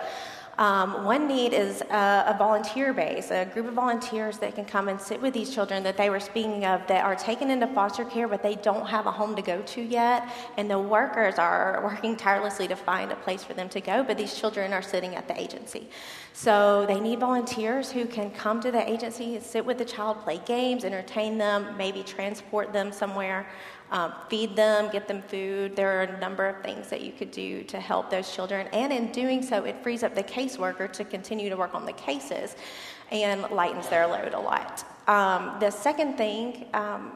[0.58, 4.88] Um, one need is a, a, volunteer base, a group of volunteers that can come
[4.88, 8.04] and sit with these children that they were speaking of that are taken into foster
[8.04, 10.28] care, but they don't have a home to go to yet.
[10.58, 14.18] And the workers are working tirelessly to find a place for them to go, but
[14.18, 15.90] these children are sitting at the agency.
[16.34, 20.42] So they need volunteers who can come to the agency, sit with the child, play
[20.44, 23.48] games, entertain them, maybe transport them somewhere
[23.92, 25.76] um, feed them, get them food.
[25.76, 28.68] There are a number of things that you could do to help those children.
[28.74, 31.94] And in doing so, it frees up the caseworker to continue to work on the
[31.94, 32.56] cases
[33.12, 34.86] and lightens their load a lot.
[35.08, 37.14] Um, the second thing, um,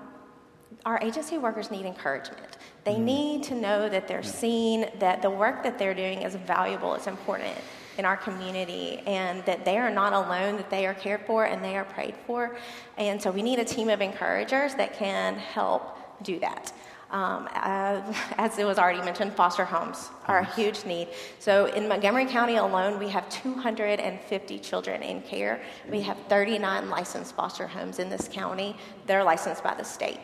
[0.86, 2.57] our agency workers need encouragement.
[2.86, 3.03] They mm.
[3.03, 7.07] need to know that they're seen, that the work that they're doing is valuable, it's
[7.07, 7.57] important
[7.97, 11.63] in our community, and that they are not alone, that they are cared for and
[11.63, 12.55] they are prayed for.
[12.97, 16.73] And so we need a team of encouragers that can help do that.
[17.12, 18.01] Um, uh,
[18.38, 21.10] as it was already mentioned, foster homes are a huge need.
[21.39, 25.62] So in Montgomery County alone, we have 250 children in care.
[25.89, 28.77] We have 39 licensed foster homes in this county.
[29.07, 30.19] They're licensed by the state.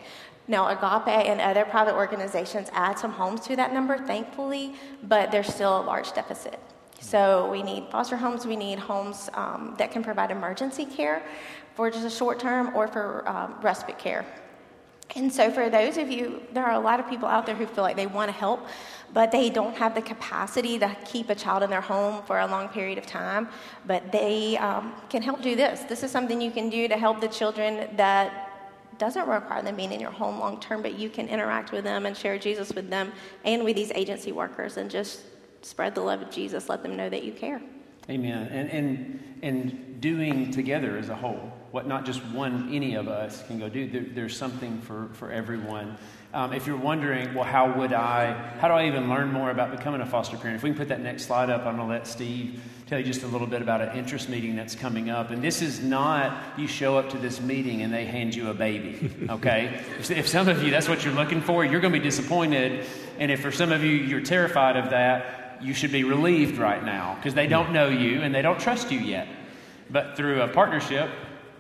[0.48, 5.54] Now, Agape and other private organizations add some homes to that number, thankfully, but there's
[5.54, 6.58] still a large deficit.
[7.02, 11.22] So we need foster homes, we need homes um, that can provide emergency care
[11.76, 14.26] for just a short term or for um, respite care
[15.16, 17.66] and so, for those of you, there are a lot of people out there who
[17.66, 18.68] feel like they want to help,
[19.14, 22.48] but they don't have the capacity to keep a child in their home for a
[22.48, 23.48] long period of time.
[23.86, 25.82] But they um, can help do this.
[25.82, 28.48] This is something you can do to help the children that
[28.98, 32.06] doesn't require them being in your home long term, but you can interact with them
[32.06, 33.12] and share Jesus with them
[33.46, 35.22] and with these agency workers and just
[35.62, 36.68] spread the love of Jesus.
[36.68, 37.62] Let them know that you care.
[38.10, 38.48] Amen.
[38.48, 43.46] And, and, and doing together as a whole, what not just one, any of us
[43.48, 43.88] can go do.
[43.88, 45.98] There, there's something for, for everyone.
[46.34, 49.72] Um, if you're wondering, well, how would I, how do I even learn more about
[49.72, 50.58] becoming a foster parent?
[50.58, 53.06] If we can put that next slide up, I'm going to let Steve tell you
[53.06, 55.30] just a little bit about an interest meeting that's coming up.
[55.32, 58.54] And this is not you show up to this meeting and they hand you a
[58.54, 59.82] baby, okay?
[60.00, 62.86] if, if some of you, that's what you're looking for, you're going to be disappointed.
[63.20, 66.84] And if for some of you, you're terrified of that, you should be relieved right
[66.84, 69.28] now because they don't know you and they don't trust you yet.
[69.90, 71.10] But through a partnership,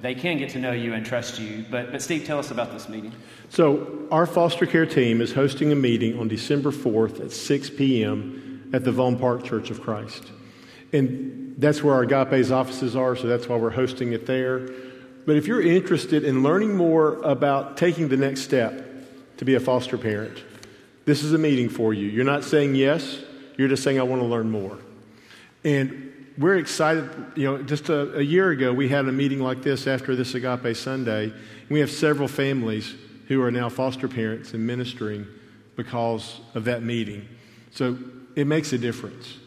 [0.01, 1.65] they can get to know you and trust you.
[1.69, 3.11] But, but Steve, tell us about this meeting.
[3.49, 8.69] So, our foster care team is hosting a meeting on December 4th at 6 p.m.
[8.73, 10.31] at the Vaughn Park Church of Christ.
[10.93, 14.69] And that's where our Agape's offices are, so that's why we're hosting it there.
[15.25, 18.85] But if you're interested in learning more about taking the next step
[19.37, 20.43] to be a foster parent,
[21.05, 22.07] this is a meeting for you.
[22.07, 23.19] You're not saying yes,
[23.57, 24.77] you're just saying, I want to learn more.
[25.63, 26.06] And
[26.37, 27.09] we're excited.
[27.35, 30.35] You know, just a, a, year ago, we had a meeting like this after this
[30.35, 31.33] Agape Sunday.
[31.69, 32.93] We have several families
[33.27, 35.27] who are now foster parents and ministering
[35.75, 37.27] because of that meeting.
[37.71, 37.97] So
[38.35, 39.37] it makes a difference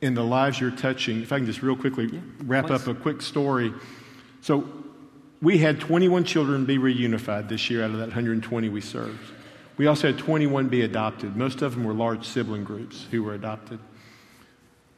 [0.00, 1.22] in the lives you're touching.
[1.22, 2.82] If I can just real quickly yeah, wrap please.
[2.82, 3.72] up a quick story.
[4.40, 4.68] So
[5.40, 9.32] we had 21 children be reunified this year out of that 120 we served.
[9.76, 11.36] We also had 21 be adopted.
[11.36, 13.78] Most of them were large sibling groups who were adopted.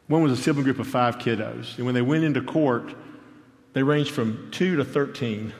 [0.08, 1.76] One was a sibling group of five kiddos.
[1.76, 2.94] And when they went into court,
[3.72, 5.52] they ranged from 2 to 13.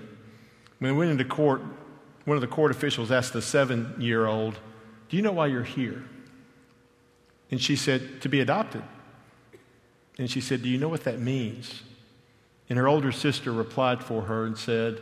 [0.78, 1.62] When they went into court,
[2.24, 4.59] one of the court officials asked the seven year old,
[5.09, 6.05] Do you know why you're here?
[7.51, 8.82] And she said, To be adopted.
[10.18, 11.82] And she said, Do you know what that means?
[12.68, 15.01] And her older sister replied for her and said,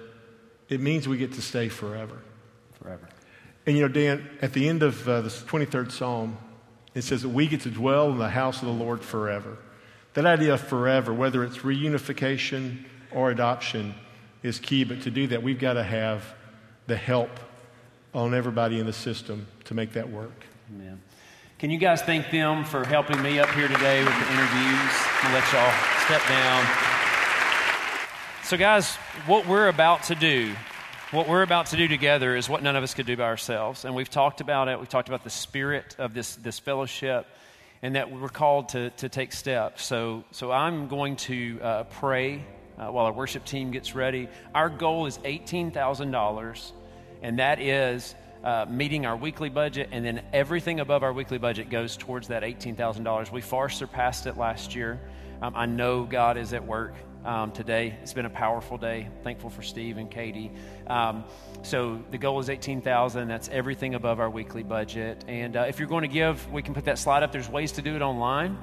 [0.68, 2.18] It means we get to stay forever.
[2.80, 3.08] Forever.
[3.66, 6.36] And you know, Dan, at the end of uh, the 23rd Psalm,
[6.94, 9.56] it says that we get to dwell in the house of the Lord forever.
[10.14, 13.94] That idea of forever, whether it's reunification or adoption,
[14.42, 14.84] is key.
[14.84, 16.24] But to do that, we've got to have
[16.86, 17.30] the help
[18.14, 20.44] on everybody in the system to make that work.
[20.72, 21.00] Amen.
[21.58, 24.92] Can you guys thank them for helping me up here today with the interviews?
[25.20, 25.72] To let y'all
[26.04, 26.66] step down.
[28.44, 30.54] So, guys, what we're about to do
[31.14, 33.84] what we're about to do together is what none of us could do by ourselves.
[33.84, 34.78] And we've talked about it.
[34.78, 37.26] We've talked about the spirit of this, this fellowship
[37.82, 39.84] and that we're called to, to take steps.
[39.84, 42.44] So, so I'm going to uh, pray
[42.78, 44.28] uh, while our worship team gets ready.
[44.54, 46.72] Our goal is $18,000,
[47.22, 51.70] and that is uh, meeting our weekly budget, and then everything above our weekly budget
[51.70, 53.30] goes towards that $18,000.
[53.30, 55.00] We far surpassed it last year.
[55.42, 56.94] Um, I know God is at work
[57.24, 57.96] um, today.
[58.02, 59.08] It's been a powerful day.
[59.22, 60.52] Thankful for Steve and Katie.
[60.86, 61.24] Um,
[61.62, 63.28] so the goal is 18,000.
[63.28, 65.24] That's everything above our weekly budget.
[65.28, 67.32] And uh, if you're going to give, we can put that slide up.
[67.32, 68.58] There's ways to do it online.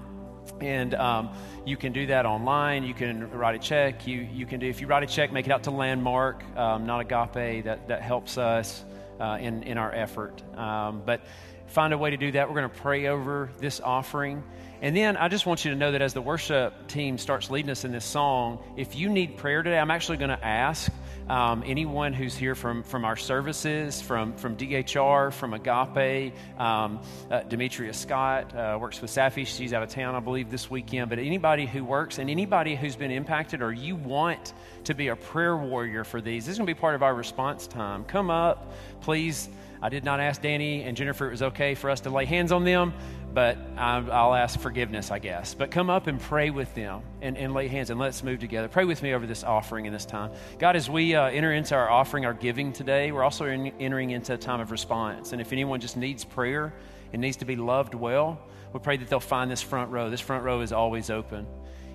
[0.59, 1.29] And um,
[1.65, 2.83] you can do that online.
[2.83, 4.05] You can write a check.
[4.05, 6.85] You, you can do, if you write a check, make it out to Landmark, um,
[6.85, 7.63] not Agape.
[7.65, 8.83] That, that helps us
[9.21, 10.41] uh, in, in our effort.
[10.57, 11.21] Um, but
[11.67, 12.49] find a way to do that.
[12.49, 14.43] We're going to pray over this offering.
[14.81, 17.69] And then I just want you to know that as the worship team starts leading
[17.69, 20.91] us in this song, if you need prayer today, I'm actually going to ask
[21.31, 27.43] um, anyone who's here from, from our services, from, from DHR, from Agape, um, uh,
[27.43, 29.47] Demetria Scott uh, works with Safi.
[29.47, 31.09] She's out of town, I believe, this weekend.
[31.09, 34.53] But anybody who works and anybody who's been impacted or you want
[34.83, 37.15] to be a prayer warrior for these, this is going to be part of our
[37.15, 38.03] response time.
[38.03, 39.47] Come up, please.
[39.81, 42.51] I did not ask Danny and Jennifer it was okay for us to lay hands
[42.51, 42.93] on them
[43.33, 45.53] but I'll ask forgiveness, I guess.
[45.53, 48.67] But come up and pray with them and, and lay hands and let's move together.
[48.67, 50.31] Pray with me over this offering in this time.
[50.59, 54.11] God, as we uh, enter into our offering, our giving today, we're also in, entering
[54.11, 55.31] into a time of response.
[55.31, 56.73] And if anyone just needs prayer
[57.13, 58.39] and needs to be loved well,
[58.73, 60.09] we pray that they'll find this front row.
[60.09, 61.45] This front row is always open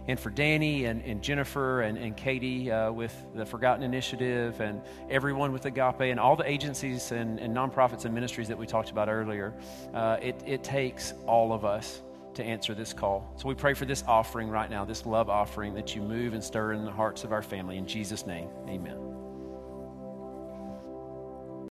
[0.09, 4.81] and for Danny and, and Jennifer and, and Katie uh, with the Forgotten Initiative and
[5.11, 8.91] everyone with Agape and all the agencies and, and nonprofits and ministries that we talked
[8.91, 9.55] about earlier.
[9.95, 12.03] Uh, it, it takes all of us
[12.35, 13.33] to answer this call.
[13.37, 16.45] So we pray for this offering right now, this love offering, that you move and
[16.45, 17.79] stir in the hearts of our family.
[17.79, 19.16] In Jesus' name, amen.